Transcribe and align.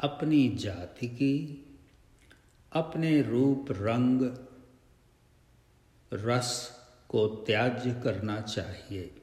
अपनी 0.00 0.48
जाति 0.48 1.08
की, 1.08 1.66
अपने 2.72 3.22
रूप, 3.22 3.66
रंग, 3.70 4.36
रस 6.12 6.81
को 7.12 7.28
त्याज्य 7.28 8.00
करना 8.04 8.40
चाहिए। 8.40 9.14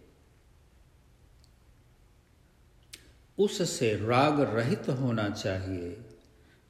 उससे 3.39 3.95
राग 3.95 4.41
रहित 4.41 4.89
होना 4.89 5.29
चाहिए। 5.29 5.89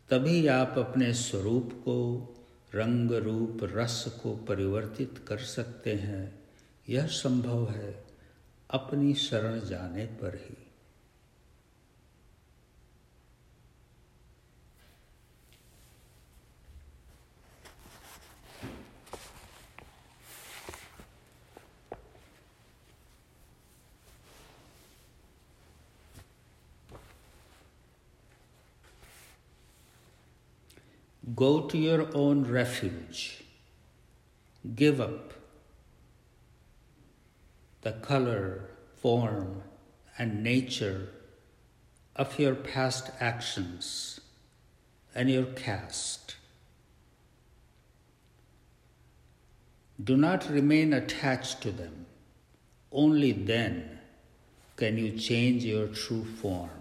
तभी 0.09 0.48
आप 0.48 0.76
अपने 0.78 1.14
स्वरूप 1.14 1.70
को, 1.73 2.28
रंग 2.76 3.11
रूप, 3.11 3.59
रस 3.64 4.20
को 4.23 4.36
परिवर्तित 4.36 5.26
कर 5.28 5.38
सकते 5.38 5.94
हैं। 5.94 6.44
यह 6.89 7.08
संभव 7.08 7.72
है 7.72 8.06
अपनी 8.70 9.14
शरण 9.14 9.59
जाने 9.59 10.06
पर 10.06 10.36
ही। 10.36 10.69
Go 31.36 31.62
to 31.62 31.78
your 31.78 32.08
own 32.16 32.45
refuge. 32.45 33.44
Give 34.76 35.02
up 35.02 35.34
the 37.82 37.92
color, 37.92 38.70
form, 39.02 39.64
and 40.17 40.44
nature 40.44 41.10
of 42.16 42.40
your 42.40 42.56
past 42.56 43.12
actions 43.20 44.20
and 45.14 45.30
your 45.30 45.45
caste. 45.45 46.36
Do 50.02 50.16
not 50.16 50.50
remain 50.50 50.94
attached 50.94 51.61
to 51.61 51.72
them. 51.72 52.06
Only 52.92 53.34
then 53.34 54.00
can 54.78 54.98
you 54.98 55.17
change 55.17 55.66
your 55.66 55.88
true 55.88 56.23
form. 56.23 56.79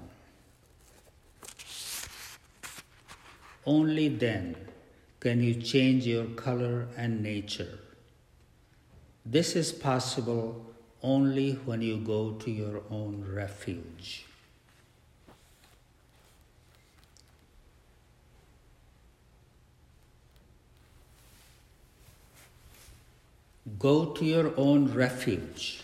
Only 3.69 4.09
then 4.09 4.56
can 5.21 5.43
you 5.43 5.55
change 5.55 6.06
your 6.06 6.25
color 6.25 6.89
and 6.97 7.23
nature. 7.23 7.81
This 9.27 9.55
is 9.55 9.73
possible 9.73 10.65
only 11.03 11.53
when 11.67 11.83
you 11.83 11.99
go 11.99 12.31
to 12.45 12.51
your 12.51 12.81
own 12.91 13.27
refuge. 13.31 14.25
Go 23.79 24.06
to 24.15 24.25
your 24.25 24.55
own 24.56 24.95
refuge. 24.95 25.83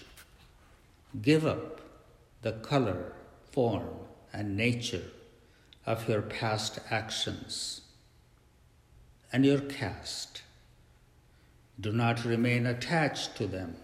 Give 1.20 1.44
up 1.44 1.82
the 2.40 2.52
color, 2.52 3.12
form, 3.52 3.90
and 4.32 4.56
nature 4.56 5.04
of 5.86 6.08
your 6.08 6.22
past 6.22 6.78
actions 6.90 7.82
and 9.32 9.44
your 9.44 9.60
caste. 9.60 10.42
Do 11.80 11.92
not 11.92 12.24
remain 12.24 12.66
attached 12.66 13.36
to 13.36 13.46
them. 13.46 13.76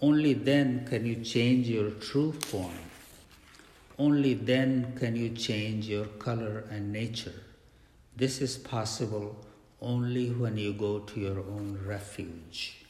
Only 0.00 0.32
then 0.32 0.86
can 0.86 1.06
you 1.06 1.16
change 1.16 1.68
your 1.68 1.90
true 1.90 2.32
form. 2.32 2.78
Only 3.98 4.34
then 4.34 4.94
can 4.98 5.14
you 5.14 5.30
change 5.30 5.86
your 5.86 6.06
color 6.06 6.64
and 6.70 6.92
nature. 6.92 7.42
This 8.16 8.40
is 8.40 8.56
possible 8.56 9.36
only 9.80 10.30
when 10.30 10.56
you 10.56 10.72
go 10.72 11.00
to 11.00 11.20
your 11.20 11.38
own 11.38 11.78
refuge. 11.86 12.81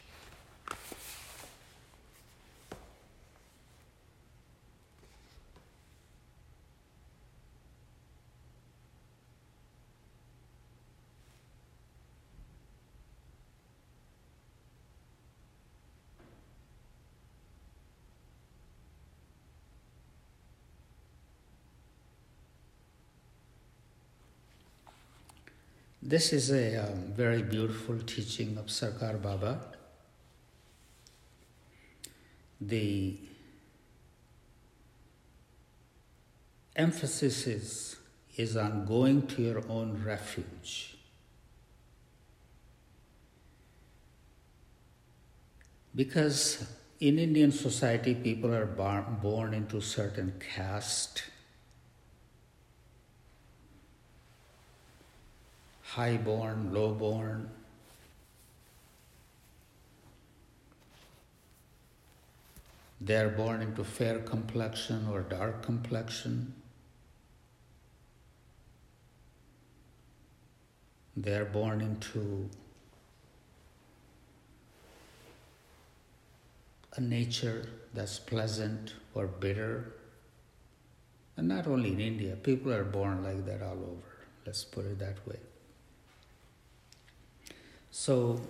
This 26.04 26.32
is 26.32 26.50
a 26.50 26.78
um, 26.78 27.12
very 27.14 27.42
beautiful 27.42 27.96
teaching 28.00 28.58
of 28.58 28.66
Sarkar 28.66 29.22
Baba. 29.22 29.60
The 32.60 33.20
emphasis 36.74 37.46
is, 37.46 37.96
is 38.36 38.56
on 38.56 38.84
going 38.84 39.28
to 39.28 39.42
your 39.42 39.62
own 39.68 40.02
refuge. 40.04 40.96
Because 45.94 46.66
in 46.98 47.20
Indian 47.20 47.52
society, 47.52 48.16
people 48.16 48.52
are 48.52 48.66
born 48.66 49.54
into 49.54 49.80
certain 49.80 50.32
caste 50.40 51.22
high 55.94 56.16
born, 56.16 56.72
low 56.72 56.90
born. 56.94 57.50
They 62.98 63.16
are 63.16 63.28
born 63.28 63.60
into 63.60 63.84
fair 63.84 64.20
complexion 64.20 65.06
or 65.10 65.20
dark 65.20 65.62
complexion. 65.62 66.54
They 71.14 71.34
are 71.34 71.44
born 71.44 71.82
into 71.82 72.48
a 76.96 77.02
nature 77.02 77.68
that's 77.92 78.18
pleasant 78.18 78.94
or 79.14 79.26
bitter. 79.26 79.92
And 81.36 81.48
not 81.48 81.66
only 81.66 81.92
in 81.92 82.00
India, 82.00 82.36
people 82.36 82.72
are 82.72 82.84
born 82.84 83.22
like 83.22 83.44
that 83.44 83.60
all 83.60 83.72
over. 83.72 84.12
Let's 84.46 84.64
put 84.64 84.86
it 84.86 84.98
that 85.00 85.26
way. 85.28 85.51
So, 87.92 88.40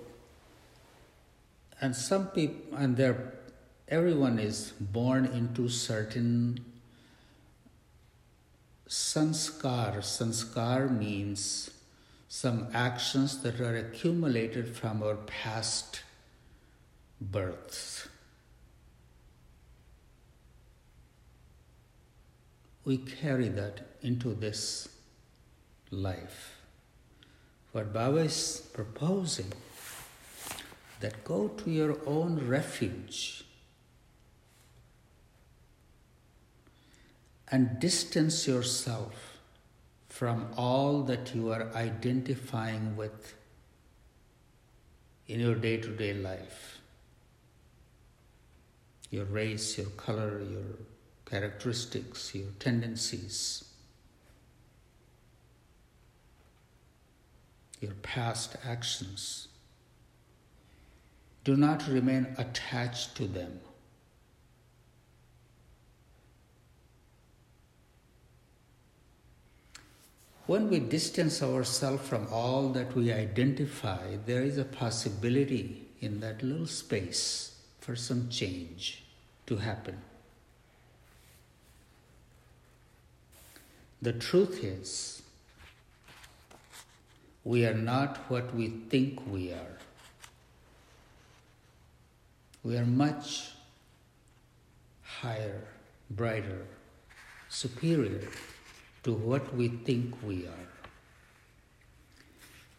and 1.81 1.97
some 1.97 2.29
people, 2.29 2.79
and 2.79 2.97
there, 2.97 3.35
everyone 3.89 4.39
is 4.39 4.73
born 4.81 5.27
into 5.27 5.69
certain 5.69 6.65
sanskar. 8.89 9.97
Sanskar 9.99 10.97
means 10.97 11.71
some 12.29 12.69
actions 12.73 13.43
that 13.43 13.61
are 13.61 13.77
accumulated 13.77 14.77
from 14.77 15.03
our 15.03 15.17
past 15.17 16.03
births. 17.21 18.09
We 22.85 22.99
carry 22.99 23.49
that 23.49 23.81
into 24.03 24.35
this 24.35 24.89
life. 25.91 26.62
What 27.73 27.93
Baba 27.93 28.19
is 28.19 28.69
proposing 28.75 29.51
that 31.01 31.25
go 31.25 31.49
to 31.49 31.71
your 31.71 31.97
own 32.07 32.47
refuge 32.47 33.45
and 37.49 37.81
distance 37.81 38.47
yourself 38.47 39.39
from 40.09 40.49
all 40.57 41.03
that 41.05 41.35
you 41.35 41.51
are 41.51 41.71
identifying 41.75 42.95
with 42.97 43.35
in 45.27 45.41
your 45.41 45.55
day 45.55 45.79
to 45.79 45.89
day 45.89 46.13
life. 46.13 46.79
Your 49.11 49.25
race, 49.25 49.79
your 49.79 49.91
color, 49.91 50.43
your 50.43 50.77
characteristics, 51.25 52.35
your 52.35 52.49
tendencies, 52.59 53.65
your 57.82 57.94
past 58.02 58.56
actions. 58.64 59.49
Do 61.44 61.56
not 61.56 61.88
remain 61.88 62.29
attached 62.38 63.17
to 63.17 63.26
them. 63.26 63.61
When 70.46 70.70
we 70.70 70.79
distance 70.79 71.43
ourselves 71.43 72.08
from 72.08 72.29
all 72.31 72.69
that 72.70 72.94
we 72.94 73.12
identify, 73.12 74.17
there 74.26 74.43
is 74.43 74.58
a 74.58 74.64
possibility 74.64 75.88
in 76.00 76.20
that 76.20 76.43
little 76.43 76.67
space 76.67 77.56
for 77.81 77.96
some 77.96 78.29
change 78.29 79.02
to 79.46 79.56
happen. 79.56 79.99
The 84.00 84.12
truth 84.12 84.62
is, 84.64 85.23
we 87.44 87.67
are 87.67 87.75
not 87.75 88.19
what 88.29 88.55
we 88.55 88.69
think 88.89 89.21
we 89.31 89.53
are. 89.53 89.79
We 92.62 92.77
are 92.77 92.87
much 92.87 93.50
higher, 95.03 95.65
brighter, 96.11 96.65
superior 97.49 98.29
to 99.03 99.12
what 99.12 99.55
we 99.55 99.69
think 99.69 100.15
we 100.23 100.47
are. 100.47 100.69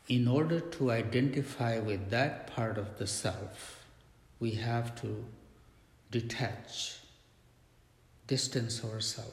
In 0.07 0.27
order 0.27 0.59
to 0.59 0.91
identify 0.91 1.79
with 1.79 2.09
that 2.09 2.47
part 2.47 2.77
of 2.77 2.97
the 2.97 3.07
self, 3.07 3.83
we 4.39 4.51
have 4.51 4.99
to 5.01 5.25
detach, 6.11 6.97
distance 8.27 8.83
ourselves 8.83 9.31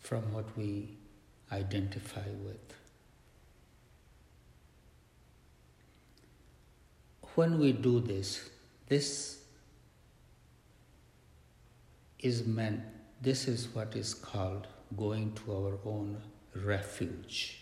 from 0.00 0.32
what 0.32 0.56
we 0.56 0.96
identify 1.52 2.28
with. 2.44 2.81
When 7.34 7.58
we 7.58 7.72
do 7.72 8.00
this, 8.00 8.50
this 8.88 9.38
is 12.18 12.46
meant, 12.46 12.82
this 13.22 13.48
is 13.48 13.68
what 13.74 13.96
is 13.96 14.12
called 14.12 14.66
going 14.96 15.32
to 15.32 15.52
our 15.52 15.78
own 15.86 16.20
refuge. 16.54 17.58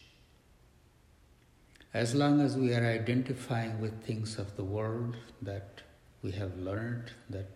As 1.94 2.14
long 2.14 2.40
as 2.40 2.56
we 2.56 2.74
are 2.74 2.84
identifying 2.84 3.80
with 3.80 4.02
things 4.04 4.38
of 4.38 4.56
the 4.56 4.64
world 4.64 5.16
that 5.42 5.82
we 6.22 6.32
have 6.32 6.56
learned, 6.58 7.12
that 7.30 7.48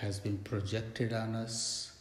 has 0.00 0.18
been 0.18 0.38
projected 0.38 1.12
on 1.12 1.36
us, 1.36 1.92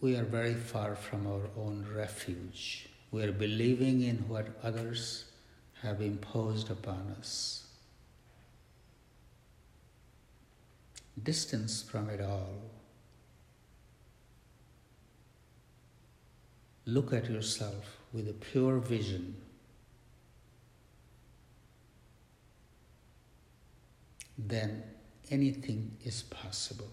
we 0.00 0.16
are 0.16 0.24
very 0.24 0.54
far 0.54 0.94
from 0.94 1.26
our 1.26 1.48
own 1.56 1.86
refuge. 1.92 2.88
We 3.10 3.22
are 3.24 3.32
believing 3.32 4.02
in 4.02 4.28
what 4.28 4.48
others 4.62 5.24
have 5.82 6.00
imposed 6.00 6.70
upon 6.70 7.14
us. 7.18 7.68
distance 11.22 11.82
from 11.82 12.08
it 12.10 12.20
all. 12.20 12.62
Look 16.86 17.12
at 17.12 17.28
yourself 17.28 17.98
with 18.12 18.28
a 18.28 18.32
pure 18.32 18.78
vision. 18.78 19.36
Then 24.38 24.82
anything 25.30 25.96
is 26.04 26.22
possible. 26.22 26.90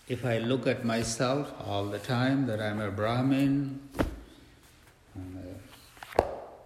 If 0.08 0.26
I 0.26 0.40
look 0.40 0.66
at 0.66 0.84
myself 0.84 1.54
all 1.68 1.86
the 1.86 2.00
time 2.00 2.48
that 2.48 2.60
I'm 2.60 2.82
a 2.82 2.90
Brahmin, 2.90 3.80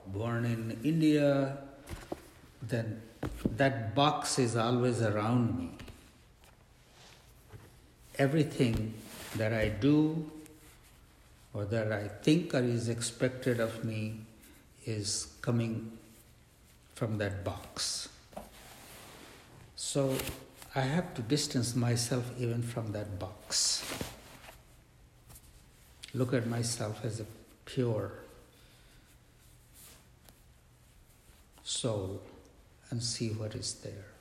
born 0.07 0.45
in 0.45 0.79
India, 0.85 1.57
then 2.67 3.01
that 3.57 3.95
box 3.95 4.39
is 4.39 4.55
always 4.55 5.01
around 5.01 5.57
me. 5.57 5.71
Everything 8.17 8.93
that 9.35 9.53
I 9.53 9.69
do 9.69 10.29
or 11.53 11.65
that 11.65 11.91
I 11.91 12.07
think 12.07 12.53
or 12.53 12.59
is 12.59 12.89
expected 12.89 13.59
of 13.59 13.83
me 13.83 14.21
is 14.85 15.27
coming 15.41 15.91
from 16.95 17.17
that 17.17 17.43
box. 17.43 18.09
So 19.75 20.15
I 20.75 20.81
have 20.81 21.13
to 21.15 21.21
distance 21.21 21.75
myself 21.75 22.29
even 22.39 22.61
from 22.61 22.91
that 22.93 23.19
box. 23.19 23.83
Look 26.13 26.33
at 26.33 26.47
myself 26.47 27.03
as 27.03 27.19
a 27.19 27.25
pure 27.65 28.11
soul 31.63 32.21
and 32.89 33.01
see 33.01 33.29
what 33.29 33.55
is 33.55 33.73
there. 33.75 34.14